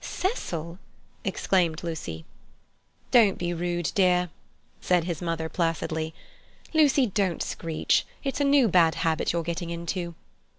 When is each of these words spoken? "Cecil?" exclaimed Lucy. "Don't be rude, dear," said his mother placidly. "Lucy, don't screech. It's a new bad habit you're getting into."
"Cecil?" 0.03 0.79
exclaimed 1.23 1.83
Lucy. 1.83 2.25
"Don't 3.11 3.37
be 3.37 3.53
rude, 3.53 3.91
dear," 3.93 4.31
said 4.81 5.03
his 5.03 5.21
mother 5.21 5.47
placidly. 5.47 6.15
"Lucy, 6.73 7.05
don't 7.05 7.43
screech. 7.43 8.03
It's 8.23 8.41
a 8.41 8.43
new 8.43 8.67
bad 8.67 8.95
habit 8.95 9.31
you're 9.31 9.43
getting 9.43 9.69
into." 9.69 10.15